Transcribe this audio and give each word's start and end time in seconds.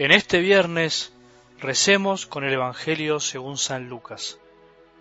En 0.00 0.12
este 0.12 0.38
viernes 0.38 1.12
recemos 1.58 2.24
con 2.24 2.42
el 2.44 2.54
Evangelio 2.54 3.20
según 3.20 3.58
San 3.58 3.90
Lucas, 3.90 4.40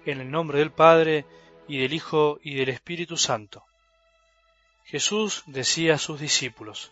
en 0.05 0.19
el 0.19 0.29
nombre 0.29 0.59
del 0.59 0.71
Padre, 0.71 1.25
y 1.69 1.77
del 1.77 1.93
Hijo, 1.93 2.37
y 2.43 2.55
del 2.55 2.67
Espíritu 2.67 3.15
Santo. 3.15 3.63
Jesús 4.83 5.43
decía 5.45 5.93
a 5.93 5.97
sus 5.97 6.19
discípulos, 6.19 6.91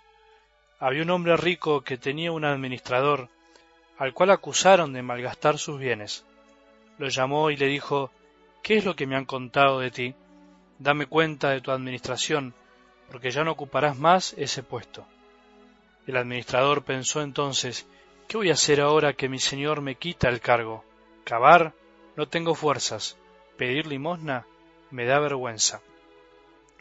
había 0.80 1.04
un 1.04 1.10
hombre 1.10 1.36
rico 1.36 1.82
que 1.82 1.98
tenía 1.98 2.32
un 2.32 2.46
administrador, 2.46 3.28
al 3.98 4.14
cual 4.14 4.32
acusaron 4.32 4.94
de 4.94 5.02
malgastar 5.02 5.58
sus 5.58 5.78
bienes. 5.78 6.24
Lo 7.00 7.10
llamó 7.10 7.52
y 7.52 7.58
le 7.58 7.68
dijo, 7.68 8.10
¿qué 8.64 8.78
es 8.78 8.86
lo 8.86 8.96
que 8.96 9.06
me 9.06 9.18
han 9.18 9.26
contado 9.26 9.82
de 9.82 9.92
ti? 9.92 10.16
Dame 10.80 11.08
cuenta 11.08 11.50
de 11.50 11.60
tu 11.60 11.72
administración, 11.72 12.54
porque 13.12 13.32
ya 13.32 13.44
no 13.44 13.52
ocuparás 13.52 13.98
más 13.98 14.34
ese 14.38 14.64
puesto. 14.64 15.06
El 16.08 16.16
administrador 16.16 16.86
pensó 16.86 17.22
entonces, 17.22 17.86
¿qué 18.28 18.38
voy 18.38 18.50
a 18.50 18.54
hacer 18.54 18.82
ahora 18.82 19.14
que 19.14 19.30
mi 19.30 19.40
señor 19.40 19.82
me 19.82 19.96
quita 19.96 20.30
el 20.30 20.42
cargo? 20.42 20.84
¿Cavar? 21.24 21.74
No 22.16 22.28
tengo 22.28 22.56
fuerzas. 22.56 23.18
¿Pedir 23.58 23.88
limosna? 23.88 24.46
Me 24.92 25.06
da 25.06 25.20
vergüenza. 25.20 25.82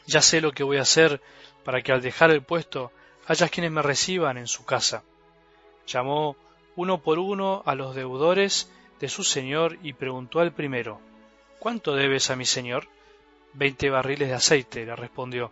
Ya 0.07 0.23
sé 0.23 0.41
lo 0.41 0.53
que 0.53 0.65
voy 0.65 0.79
a 0.79 0.83
hacer 0.83 1.21
para 1.65 1.83
que 1.83 1.93
al 1.93 2.03
dejar 2.03 2.31
el 2.31 2.43
puesto 2.43 2.93
haya 3.27 3.49
quienes 3.49 3.73
me 3.73 3.83
reciban 3.83 4.39
en 4.39 4.47
su 4.47 4.65
casa. 4.65 5.03
Llamó 5.87 6.37
uno 6.75 7.03
por 7.03 7.19
uno 7.19 7.63
a 7.65 7.75
los 7.75 7.95
deudores 7.95 8.71
de 9.01 9.09
su 9.09 9.25
señor 9.25 9.79
y 9.83 9.93
preguntó 9.93 10.41
al 10.41 10.53
primero, 10.53 11.01
¿Cuánto 11.59 11.95
debes 11.95 12.31
a 12.31 12.37
mi 12.37 12.45
señor? 12.45 12.89
Veinte 13.53 13.89
barriles 13.91 14.29
de 14.29 14.35
aceite, 14.35 14.85
le 14.85 14.95
respondió. 14.95 15.51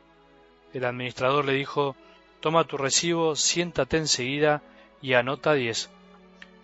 El 0.73 0.85
administrador 0.85 1.45
le 1.45 1.55
dijo, 1.55 1.97
Toma 2.41 2.65
tu 2.65 2.77
recibo, 2.77 3.37
siéntate 3.37 3.97
enseguida 3.97 4.63
y 5.05 5.13
anota 5.13 5.53
diez. 5.53 5.91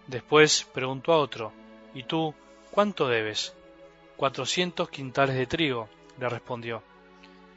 Después 0.07 0.65
preguntó 0.73 1.13
a 1.13 1.19
otro, 1.19 1.53
¿Y 1.93 2.05
tú 2.05 2.35
cuánto 2.71 3.07
debes? 3.07 3.55
Cuatrocientos 4.17 4.89
quintales 4.89 5.37
de 5.37 5.47
trigo, 5.47 5.91
le 6.19 6.27
respondió. 6.27 6.83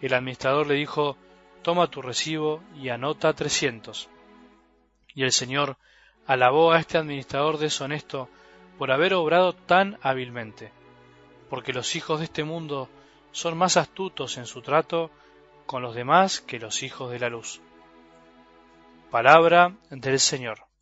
El 0.02 0.14
administrador 0.14 0.68
le 0.68 0.74
dijo, 0.74 1.16
Toma 1.62 1.88
tu 1.88 2.02
recibo 2.02 2.62
y 2.76 2.90
anota 2.90 3.32
trescientos. 3.32 4.10
Y 5.16 5.24
el 5.24 5.32
señor 5.32 5.78
alabó 6.28 6.74
a 6.74 6.80
este 6.80 6.98
administrador 6.98 7.60
deshonesto 7.60 8.28
por 8.78 8.92
haber 8.92 9.14
obrado 9.14 9.54
tan 9.54 9.98
hábilmente, 10.02 10.74
porque 11.50 11.72
los 11.72 11.96
hijos 11.96 12.20
de 12.20 12.26
este 12.26 12.44
mundo 12.44 12.90
son 13.32 13.58
más 13.58 13.78
astutos 13.78 14.38
en 14.38 14.46
su 14.46 14.62
trato 14.62 15.12
con 15.66 15.82
los 15.82 15.96
demás 15.96 16.42
que 16.42 16.60
los 16.60 16.84
hijos 16.84 17.10
de 17.10 17.20
la 17.20 17.30
luz. 17.30 17.62
Palabra 19.10 19.78
del 19.90 20.20
Señor. 20.20 20.73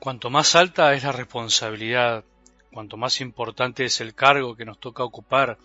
Cuanto 0.00 0.30
más 0.30 0.54
alta 0.54 0.94
es 0.94 1.04
la 1.04 1.12
responsabilidad, 1.12 2.24
cuanto 2.72 2.96
más 2.96 3.20
importante 3.20 3.84
es 3.84 4.00
el 4.00 4.14
cargo 4.14 4.56
que 4.56 4.64
nos 4.64 4.80
toca 4.80 5.04
ocupar 5.04 5.58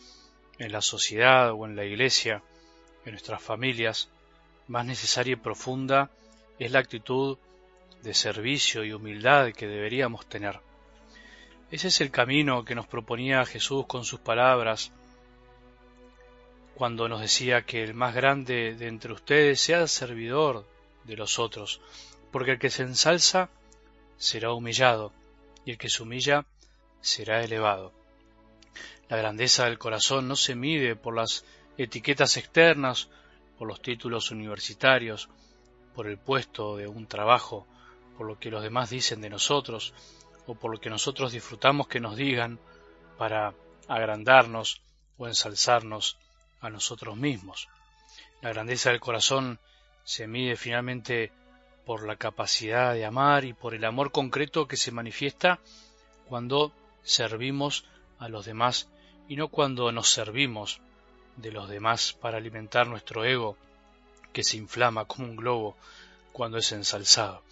en 0.60 0.74
la 0.74 0.82
sociedad 0.82 1.54
o 1.54 1.66
en 1.66 1.78
la 1.78 1.86
iglesia, 1.86 2.44
en 3.06 3.14
nuestras 3.14 3.42
familias, 3.42 4.10
más 4.68 4.86
necesaria 4.86 5.34
y 5.34 5.38
profunda 5.38 6.12
es 6.60 6.70
la 6.70 6.80
actitud 6.80 7.38
de 8.04 8.14
servicio 8.14 8.84
y 8.84 8.92
humildad 8.92 9.54
que 9.54 9.68
deberíamos 9.68 10.28
tener. 10.28 10.60
Ese 11.72 11.88
es 11.88 12.02
el 12.02 12.12
camino 12.12 12.66
que 12.66 12.76
nos 12.76 12.88
proponía 12.88 13.46
Jesús 13.46 13.86
con 13.88 14.04
sus 14.04 14.20
palabras 14.20 14.92
cuando 16.76 17.08
nos 17.08 17.22
decía 17.22 17.62
que 17.62 17.86
el 17.86 17.94
más 17.94 18.14
grande 18.14 18.76
de 18.76 18.88
entre 18.88 19.14
ustedes 19.14 19.62
sea 19.62 19.80
el 19.80 19.88
servidor 19.88 20.68
de 21.06 21.16
los 21.16 21.40
otros, 21.40 21.80
porque 22.34 22.52
el 22.52 22.60
que 22.60 22.70
se 22.70 22.84
ensalza 22.84 23.50
será 24.18 24.54
humillado, 24.54 25.12
y 25.66 25.72
el 25.72 25.78
que 25.78 25.90
se 25.90 26.04
humilla 26.04 26.46
será 27.02 27.44
elevado. 27.44 27.94
La 29.10 29.18
grandeza 29.18 29.66
del 29.66 29.78
corazón 29.78 30.28
no 30.28 30.36
se 30.36 30.56
mide 30.56 30.96
por 30.96 31.16
las 31.16 31.46
etiquetas 31.78 32.38
externas, 32.38 33.10
por 33.58 33.68
los 33.68 33.82
títulos 33.82 34.32
universitarios, 34.32 35.30
por 35.94 36.08
el 36.08 36.18
puesto 36.18 36.78
de 36.78 36.88
un 36.88 37.08
trabajo, 37.08 37.68
por 38.18 38.28
lo 38.28 38.40
que 38.40 38.50
los 38.50 38.64
demás 38.64 38.90
dicen 38.90 39.22
de 39.22 39.30
nosotros, 39.30 39.94
o 40.48 40.56
por 40.56 40.72
lo 40.72 40.80
que 40.80 40.90
nosotros 40.90 41.32
disfrutamos 41.32 41.88
que 41.88 42.00
nos 42.00 42.16
digan 42.16 42.60
para 43.18 43.54
agrandarnos 43.88 44.82
o 45.18 45.28
ensalzarnos 45.28 46.18
a 46.62 46.70
nosotros 46.70 47.16
mismos. 47.16 47.68
La 48.42 48.50
grandeza 48.50 48.90
del 48.90 49.00
corazón 49.00 49.60
se 50.04 50.28
mide 50.28 50.56
finalmente 50.56 51.32
por 51.86 52.06
la 52.06 52.16
capacidad 52.16 52.94
de 52.94 53.06
amar 53.06 53.46
y 53.46 53.54
por 53.54 53.76
el 53.76 53.86
amor 53.86 54.12
concreto 54.12 54.68
que 54.68 54.78
se 54.78 54.92
manifiesta 54.92 55.60
cuando 56.28 56.72
servimos 57.04 57.86
a 58.18 58.28
los 58.28 58.46
demás 58.46 58.90
y 59.28 59.36
no 59.36 59.50
cuando 59.50 59.92
nos 59.92 60.10
servimos 60.10 60.82
de 61.38 61.52
los 61.52 61.70
demás 61.70 62.14
para 62.14 62.38
alimentar 62.38 62.88
nuestro 62.88 63.24
ego 63.24 63.58
que 64.34 64.44
se 64.44 64.58
inflama 64.58 65.06
como 65.06 65.28
un 65.28 65.36
globo 65.36 65.76
cuando 66.32 66.58
es 66.58 66.72
ensalzado. 66.72 67.44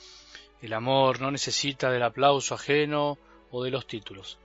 El 0.62 0.74
amor 0.74 1.22
no 1.22 1.30
necesita 1.30 1.92
del 1.92 2.04
aplauso 2.04 2.56
ajeno 2.56 3.18
o 3.52 3.64
de 3.64 3.72
los 3.72 3.86
títulos. 3.86 4.40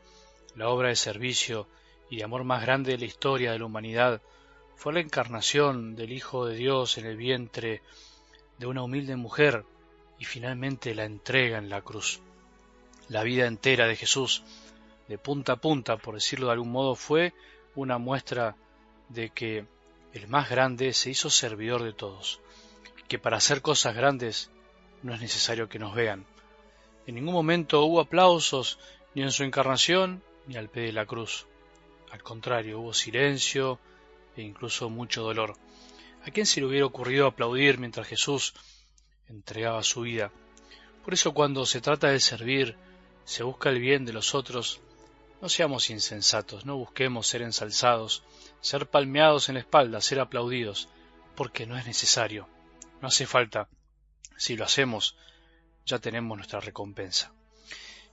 La 0.54 0.68
obra 0.68 0.88
de 0.88 0.96
servicio 0.96 1.66
y 2.10 2.16
de 2.16 2.24
amor 2.24 2.44
más 2.44 2.62
grande 2.62 2.92
de 2.92 2.98
la 2.98 3.04
historia 3.04 3.52
de 3.52 3.58
la 3.58 3.64
humanidad 3.64 4.20
fue 4.76 4.92
la 4.92 5.00
encarnación 5.00 5.96
del 5.96 6.12
Hijo 6.12 6.46
de 6.46 6.56
Dios 6.56 6.98
en 6.98 7.06
el 7.06 7.16
vientre 7.16 7.82
de 8.58 8.66
una 8.66 8.82
humilde 8.82 9.16
mujer 9.16 9.64
y 10.18 10.24
finalmente 10.24 10.94
la 10.94 11.04
entrega 11.04 11.58
en 11.58 11.68
la 11.68 11.82
cruz. 11.82 12.20
La 13.08 13.22
vida 13.22 13.46
entera 13.46 13.86
de 13.86 13.96
Jesús, 13.96 14.42
de 15.08 15.18
punta 15.18 15.54
a 15.54 15.56
punta, 15.56 15.96
por 15.96 16.14
decirlo 16.14 16.46
de 16.46 16.52
algún 16.52 16.72
modo, 16.72 16.94
fue 16.94 17.32
una 17.74 17.98
muestra 17.98 18.56
de 19.08 19.30
que 19.30 19.64
el 20.12 20.28
más 20.28 20.50
grande 20.50 20.92
se 20.92 21.10
hizo 21.10 21.30
servidor 21.30 21.82
de 21.82 21.92
todos, 21.92 22.40
que 23.08 23.18
para 23.18 23.38
hacer 23.38 23.62
cosas 23.62 23.94
grandes 23.94 24.50
no 25.02 25.14
es 25.14 25.20
necesario 25.20 25.68
que 25.68 25.78
nos 25.78 25.94
vean. 25.94 26.26
En 27.06 27.14
ningún 27.14 27.32
momento 27.32 27.84
hubo 27.84 28.00
aplausos, 28.00 28.78
ni 29.14 29.22
en 29.22 29.32
su 29.32 29.44
encarnación, 29.44 30.22
ni 30.46 30.56
al 30.56 30.68
pie 30.68 30.84
de 30.84 30.92
la 30.92 31.06
cruz. 31.06 31.46
Al 32.10 32.22
contrario, 32.22 32.80
hubo 32.80 32.92
silencio 32.92 33.78
e 34.36 34.42
incluso 34.42 34.90
mucho 34.90 35.22
dolor. 35.22 35.54
¿A 36.26 36.30
quién 36.30 36.46
se 36.46 36.60
le 36.60 36.66
hubiera 36.66 36.86
ocurrido 36.86 37.26
aplaudir 37.26 37.78
mientras 37.78 38.06
Jesús 38.06 38.54
entregaba 39.28 39.82
su 39.82 40.02
vida? 40.02 40.30
Por 41.04 41.14
eso 41.14 41.32
cuando 41.32 41.66
se 41.66 41.80
trata 41.80 42.08
de 42.08 42.20
servir, 42.20 42.76
se 43.24 43.42
busca 43.42 43.70
el 43.70 43.80
bien 43.80 44.04
de 44.04 44.12
los 44.12 44.34
otros, 44.34 44.80
no 45.40 45.48
seamos 45.48 45.90
insensatos, 45.90 46.66
no 46.66 46.76
busquemos 46.76 47.26
ser 47.26 47.42
ensalzados, 47.42 48.24
ser 48.60 48.86
palmeados 48.88 49.48
en 49.48 49.54
la 49.54 49.60
espalda, 49.60 50.00
ser 50.00 50.20
aplaudidos, 50.20 50.88
porque 51.34 51.66
no 51.66 51.78
es 51.78 51.86
necesario, 51.86 52.48
no 53.00 53.08
hace 53.08 53.26
falta. 53.26 53.68
Si 54.36 54.56
lo 54.56 54.64
hacemos, 54.64 55.16
ya 55.86 55.98
tenemos 55.98 56.36
nuestra 56.36 56.60
recompensa. 56.60 57.32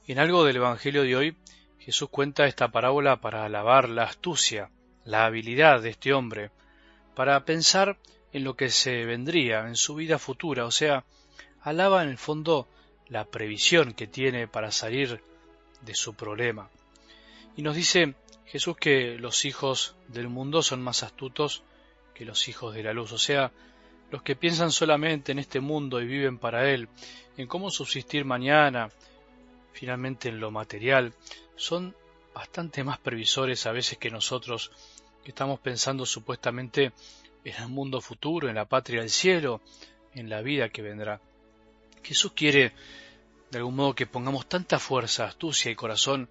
En 0.08 0.20
algo 0.20 0.44
del 0.44 0.58
Evangelio 0.58 1.04
de 1.04 1.16
hoy, 1.16 1.38
Jesús 1.80 2.10
cuenta 2.10 2.46
esta 2.46 2.70
parábola 2.70 3.22
para 3.22 3.46
alabar 3.46 3.90
la 3.90 4.04
astucia, 4.04 4.70
la 5.04 5.26
habilidad 5.26 5.82
de 5.82 5.90
este 5.90 6.14
hombre, 6.14 6.52
para 7.16 7.44
pensar 7.46 7.98
en 8.36 8.44
lo 8.44 8.58
que 8.58 8.70
se 8.70 9.06
vendría 9.06 9.66
en 9.66 9.78
su 9.78 9.96
vida 9.96 10.20
futura, 10.20 10.66
o 10.66 10.72
sea, 10.72 11.06
alaba 11.62 12.04
en 12.04 12.10
el 12.10 12.18
fondo 12.18 12.68
la 13.08 13.24
previsión 13.24 13.94
que 13.94 14.08
tiene 14.08 14.46
para 14.46 14.72
salir 14.72 15.22
de 15.80 15.96
su 15.96 16.16
problema. 16.16 16.70
Y 17.56 17.62
nos 17.62 17.78
dice 17.78 18.14
Jesús 18.46 18.76
que 18.76 19.18
los 19.18 19.46
hijos 19.46 19.96
del 20.10 20.28
mundo 20.28 20.62
son 20.64 20.82
más 20.82 21.02
astutos 21.02 21.64
que 22.14 22.26
los 22.26 22.50
hijos 22.50 22.76
de 22.76 22.84
la 22.84 22.92
luz, 22.92 23.14
o 23.14 23.18
sea, 23.18 23.54
los 24.12 24.22
que 24.22 24.36
piensan 24.36 24.70
solamente 24.70 25.32
en 25.32 25.40
este 25.40 25.62
mundo 25.62 26.02
y 26.02 26.06
viven 26.06 26.38
para 26.38 26.70
él, 26.70 26.90
en 27.38 27.48
cómo 27.48 27.72
subsistir 27.72 28.26
mañana, 28.26 28.90
finalmente 29.72 30.28
en 30.28 30.42
lo 30.42 30.52
material, 30.52 31.14
son 31.56 31.96
bastante 32.34 32.84
más 32.84 33.00
previsores 33.00 33.66
a 33.66 33.72
veces 33.72 33.98
que 33.98 34.12
nosotros 34.12 34.72
que 35.24 35.32
estamos 35.32 35.58
pensando 35.62 36.06
supuestamente 36.06 36.92
en 37.46 37.64
el 37.64 37.70
mundo 37.70 38.02
futuro, 38.02 38.50
en 38.50 38.56
la 38.56 38.66
patria 38.66 39.00
del 39.00 39.10
cielo, 39.10 39.62
en 40.14 40.30
la 40.30 40.42
vida 40.42 40.70
que 40.70 40.82
vendrá. 40.82 41.22
Jesús 42.04 42.34
quiere 42.34 42.74
de 43.52 43.58
algún 43.58 43.76
modo 43.76 43.96
que 43.96 44.06
pongamos 44.06 44.50
tanta 44.50 44.80
fuerza, 44.80 45.26
astucia 45.26 45.72
y 45.72 45.76
corazón 45.76 46.28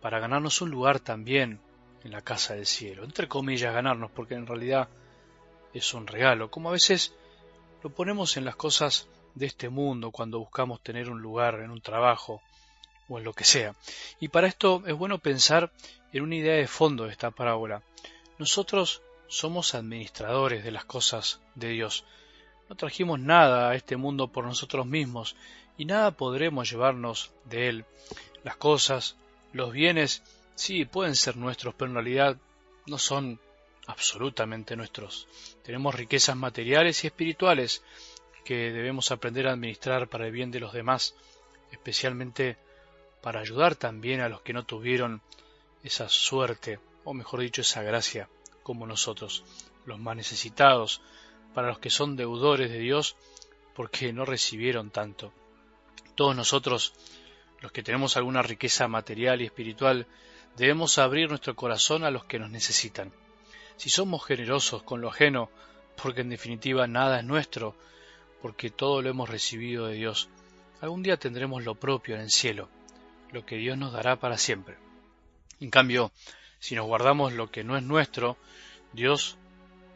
para 0.00 0.18
ganarnos 0.18 0.62
un 0.62 0.70
lugar 0.70 1.00
también 1.00 1.60
en 2.02 2.12
la 2.12 2.22
casa 2.22 2.54
del 2.54 2.66
cielo. 2.66 3.04
Entre 3.04 3.28
comillas, 3.28 3.74
ganarnos, 3.74 4.10
porque 4.10 4.34
en 4.34 4.46
realidad 4.46 4.88
es 5.74 5.92
un 5.92 6.06
regalo, 6.06 6.50
como 6.50 6.70
a 6.70 6.72
veces 6.72 7.12
lo 7.82 7.90
ponemos 7.90 8.36
en 8.36 8.46
las 8.46 8.56
cosas 8.56 9.08
de 9.34 9.46
este 9.46 9.68
mundo 9.68 10.10
cuando 10.10 10.38
buscamos 10.38 10.82
tener 10.82 11.10
un 11.10 11.20
lugar 11.20 11.60
en 11.60 11.70
un 11.70 11.80
trabajo, 11.80 12.40
o 13.08 13.18
en 13.18 13.24
lo 13.24 13.32
que 13.32 13.44
sea. 13.44 13.74
Y 14.20 14.28
para 14.28 14.46
esto 14.46 14.82
es 14.86 14.94
bueno 14.94 15.18
pensar 15.18 15.72
en 16.12 16.22
una 16.22 16.36
idea 16.36 16.54
de 16.54 16.66
fondo 16.66 17.04
de 17.04 17.12
esta 17.12 17.30
parábola. 17.30 17.82
Nosotros 18.38 19.02
somos 19.28 19.74
administradores 19.74 20.64
de 20.64 20.70
las 20.70 20.84
cosas 20.84 21.40
de 21.54 21.68
Dios. 21.68 22.04
No 22.68 22.76
trajimos 22.76 23.20
nada 23.20 23.70
a 23.70 23.74
este 23.74 23.96
mundo 23.96 24.28
por 24.28 24.44
nosotros 24.44 24.86
mismos 24.86 25.36
y 25.76 25.84
nada 25.84 26.12
podremos 26.12 26.70
llevarnos 26.70 27.32
de 27.44 27.68
él. 27.68 27.84
Las 28.42 28.56
cosas, 28.56 29.16
los 29.52 29.72
bienes, 29.72 30.22
sí, 30.54 30.84
pueden 30.84 31.16
ser 31.16 31.36
nuestros, 31.36 31.74
pero 31.74 31.90
en 31.90 31.94
realidad 31.94 32.36
no 32.86 32.98
son 32.98 33.40
absolutamente 33.86 34.76
nuestros. 34.76 35.28
Tenemos 35.62 35.94
riquezas 35.94 36.36
materiales 36.36 37.04
y 37.04 37.08
espirituales 37.08 37.82
que 38.44 38.72
debemos 38.72 39.10
aprender 39.10 39.48
a 39.48 39.52
administrar 39.52 40.08
para 40.08 40.26
el 40.26 40.32
bien 40.32 40.50
de 40.50 40.60
los 40.60 40.72
demás, 40.72 41.14
especialmente 41.72 42.56
para 43.22 43.40
ayudar 43.40 43.74
también 43.74 44.20
a 44.20 44.28
los 44.28 44.42
que 44.42 44.52
no 44.52 44.64
tuvieron 44.64 45.22
esa 45.82 46.08
suerte, 46.08 46.78
o 47.04 47.14
mejor 47.14 47.40
dicho, 47.40 47.62
esa 47.62 47.82
gracia, 47.82 48.28
como 48.64 48.88
nosotros, 48.88 49.44
los 49.86 50.00
más 50.00 50.16
necesitados, 50.16 51.00
para 51.54 51.68
los 51.68 51.78
que 51.78 51.90
son 51.90 52.16
deudores 52.16 52.70
de 52.70 52.80
Dios 52.80 53.14
porque 53.74 54.12
no 54.12 54.24
recibieron 54.24 54.90
tanto. 54.90 55.32
Todos 56.16 56.34
nosotros, 56.34 56.94
los 57.60 57.70
que 57.70 57.82
tenemos 57.82 58.16
alguna 58.16 58.42
riqueza 58.42 58.88
material 58.88 59.40
y 59.40 59.44
espiritual, 59.44 60.06
debemos 60.56 60.98
abrir 60.98 61.28
nuestro 61.28 61.54
corazón 61.54 62.04
a 62.04 62.10
los 62.10 62.24
que 62.24 62.38
nos 62.38 62.50
necesitan. 62.50 63.12
Si 63.76 63.90
somos 63.90 64.24
generosos 64.24 64.82
con 64.82 65.00
lo 65.00 65.08
ajeno, 65.08 65.50
porque 66.00 66.22
en 66.22 66.30
definitiva 66.30 66.86
nada 66.86 67.20
es 67.20 67.24
nuestro, 67.24 67.76
porque 68.40 68.70
todo 68.70 69.02
lo 69.02 69.10
hemos 69.10 69.28
recibido 69.28 69.86
de 69.86 69.94
Dios, 69.94 70.28
algún 70.80 71.02
día 71.02 71.16
tendremos 71.16 71.64
lo 71.64 71.74
propio 71.74 72.14
en 72.14 72.22
el 72.22 72.30
cielo, 72.30 72.68
lo 73.32 73.44
que 73.44 73.56
Dios 73.56 73.76
nos 73.76 73.92
dará 73.92 74.16
para 74.16 74.38
siempre. 74.38 74.76
En 75.60 75.70
cambio, 75.70 76.12
si 76.64 76.74
nos 76.74 76.86
guardamos 76.86 77.34
lo 77.34 77.50
que 77.50 77.62
no 77.62 77.76
es 77.76 77.82
nuestro, 77.82 78.38
Dios 78.94 79.36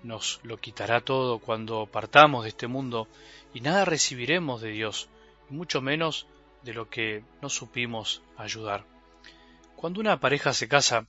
nos 0.02 0.38
lo 0.42 0.58
quitará 0.58 1.00
todo 1.00 1.38
cuando 1.38 1.86
partamos 1.86 2.42
de 2.42 2.50
este 2.50 2.66
mundo 2.66 3.08
y 3.54 3.62
nada 3.62 3.86
recibiremos 3.86 4.60
de 4.60 4.72
Dios, 4.72 5.08
mucho 5.48 5.80
menos 5.80 6.26
de 6.64 6.74
lo 6.74 6.90
que 6.90 7.24
no 7.40 7.48
supimos 7.48 8.20
ayudar. 8.36 8.84
Cuando 9.76 9.98
una 9.98 10.20
pareja 10.20 10.52
se 10.52 10.68
casa, 10.68 11.06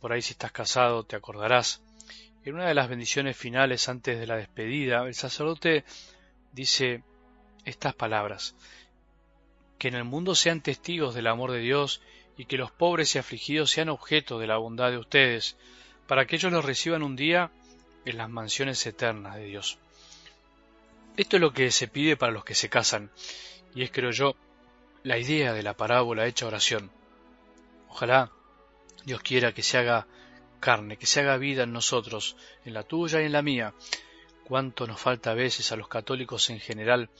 por 0.00 0.14
ahí 0.14 0.22
si 0.22 0.32
estás 0.32 0.52
casado 0.52 1.04
te 1.04 1.16
acordarás, 1.16 1.82
en 2.42 2.54
una 2.54 2.66
de 2.66 2.74
las 2.74 2.88
bendiciones 2.88 3.36
finales 3.36 3.90
antes 3.90 4.18
de 4.18 4.26
la 4.26 4.36
despedida, 4.36 5.06
el 5.06 5.14
sacerdote 5.14 5.84
dice 6.52 7.02
estas 7.66 7.94
palabras, 7.94 8.56
que 9.76 9.88
en 9.88 9.96
el 9.96 10.04
mundo 10.04 10.34
sean 10.34 10.62
testigos 10.62 11.14
del 11.14 11.26
amor 11.26 11.50
de 11.50 11.58
Dios 11.58 12.00
y 12.36 12.46
que 12.46 12.56
los 12.56 12.70
pobres 12.70 13.14
y 13.14 13.18
afligidos 13.18 13.70
sean 13.70 13.88
objeto 13.88 14.38
de 14.38 14.46
la 14.46 14.56
bondad 14.56 14.90
de 14.90 14.98
ustedes, 14.98 15.56
para 16.06 16.26
que 16.26 16.36
ellos 16.36 16.52
los 16.52 16.64
reciban 16.64 17.02
un 17.02 17.16
día 17.16 17.50
en 18.04 18.18
las 18.18 18.28
mansiones 18.28 18.84
eternas 18.86 19.36
de 19.36 19.44
Dios. 19.44 19.78
Esto 21.16 21.36
es 21.36 21.40
lo 21.40 21.52
que 21.52 21.70
se 21.70 21.88
pide 21.88 22.16
para 22.16 22.32
los 22.32 22.44
que 22.44 22.54
se 22.54 22.68
casan, 22.68 23.10
y 23.74 23.82
es, 23.82 23.90
creo 23.90 24.10
yo, 24.10 24.34
la 25.04 25.18
idea 25.18 25.52
de 25.52 25.62
la 25.62 25.74
parábola 25.74 26.26
hecha 26.26 26.46
oración. 26.46 26.90
Ojalá 27.88 28.32
Dios 29.04 29.20
quiera 29.20 29.52
que 29.52 29.62
se 29.62 29.78
haga 29.78 30.06
carne, 30.60 30.96
que 30.96 31.06
se 31.06 31.20
haga 31.20 31.36
vida 31.36 31.64
en 31.64 31.72
nosotros, 31.72 32.36
en 32.64 32.74
la 32.74 32.82
tuya 32.82 33.20
y 33.20 33.26
en 33.26 33.32
la 33.32 33.42
mía. 33.42 33.74
Cuánto 34.44 34.86
nos 34.86 35.00
falta 35.00 35.30
a 35.30 35.34
veces 35.34 35.70
a 35.72 35.76
los 35.76 35.88
católicos 35.88 36.50
en 36.50 36.58
general 36.58 37.10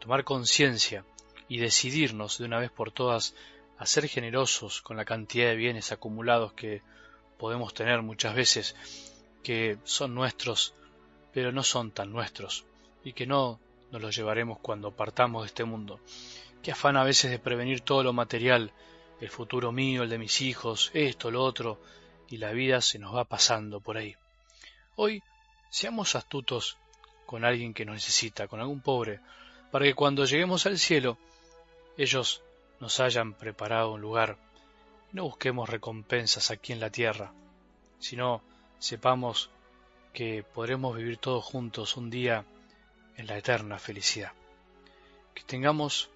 tomar 0.00 0.24
conciencia 0.24 1.04
y 1.48 1.58
decidirnos 1.58 2.38
de 2.38 2.46
una 2.46 2.58
vez 2.58 2.70
por 2.70 2.92
todas 2.92 3.34
a 3.78 3.86
ser 3.86 4.08
generosos 4.08 4.82
con 4.82 4.96
la 4.96 5.04
cantidad 5.04 5.48
de 5.48 5.56
bienes 5.56 5.92
acumulados 5.92 6.52
que 6.52 6.82
podemos 7.38 7.74
tener 7.74 8.02
muchas 8.02 8.34
veces, 8.34 8.76
que 9.42 9.78
son 9.84 10.14
nuestros, 10.14 10.74
pero 11.32 11.52
no 11.52 11.62
son 11.62 11.90
tan 11.90 12.12
nuestros, 12.12 12.64
y 13.04 13.12
que 13.12 13.26
no 13.26 13.58
nos 13.90 14.00
los 14.00 14.16
llevaremos 14.16 14.58
cuando 14.60 14.92
partamos 14.92 15.42
de 15.42 15.48
este 15.48 15.64
mundo. 15.64 16.00
Qué 16.62 16.72
afán 16.72 16.96
a 16.96 17.04
veces 17.04 17.30
de 17.30 17.38
prevenir 17.38 17.80
todo 17.80 18.02
lo 18.02 18.12
material, 18.12 18.72
el 19.20 19.28
futuro 19.28 19.72
mío, 19.72 20.02
el 20.02 20.10
de 20.10 20.18
mis 20.18 20.40
hijos, 20.40 20.90
esto, 20.94 21.30
lo 21.30 21.42
otro, 21.42 21.80
y 22.28 22.38
la 22.38 22.52
vida 22.52 22.80
se 22.80 22.98
nos 22.98 23.14
va 23.14 23.24
pasando 23.24 23.80
por 23.80 23.96
ahí. 23.96 24.16
Hoy 24.96 25.22
seamos 25.70 26.14
astutos 26.14 26.78
con 27.26 27.44
alguien 27.44 27.74
que 27.74 27.84
nos 27.84 27.96
necesita, 27.96 28.48
con 28.48 28.60
algún 28.60 28.80
pobre, 28.80 29.20
para 29.70 29.84
que 29.84 29.94
cuando 29.94 30.24
lleguemos 30.24 30.66
al 30.66 30.78
cielo 30.78 31.18
ellos 31.96 32.42
nos 32.84 33.00
hayan 33.00 33.32
preparado 33.32 33.94
un 33.94 34.02
lugar. 34.02 34.36
No 35.10 35.24
busquemos 35.24 35.70
recompensas 35.70 36.50
aquí 36.50 36.74
en 36.74 36.80
la 36.80 36.90
tierra, 36.90 37.32
sino 37.98 38.42
sepamos 38.78 39.48
que 40.12 40.42
podremos 40.42 40.94
vivir 40.94 41.16
todos 41.16 41.42
juntos 41.42 41.96
un 41.96 42.10
día 42.10 42.44
en 43.16 43.26
la 43.26 43.38
eterna 43.38 43.78
felicidad. 43.78 44.32
Que 45.32 45.44
tengamos 45.44 46.10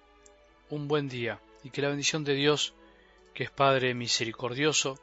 un 0.69 0.87
buen 0.87 1.09
día 1.09 1.39
y 1.63 1.71
que 1.71 1.81
la 1.81 1.89
bendición 1.89 2.23
de 2.23 2.35
Dios, 2.35 2.75
que 3.33 3.45
es 3.45 3.49
Padre 3.49 3.95
misericordioso, 3.95 4.99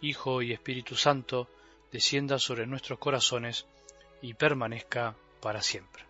Hijo 0.00 0.42
y 0.42 0.52
Espíritu 0.52 0.96
Santo, 0.96 1.48
descienda 1.92 2.40
sobre 2.40 2.66
nuestros 2.66 2.98
corazones 2.98 3.66
y 4.22 4.34
permanezca 4.34 5.14
para 5.40 5.62
siempre. 5.62 6.05